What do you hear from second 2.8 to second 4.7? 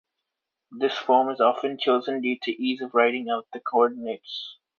of writing out the coordinates.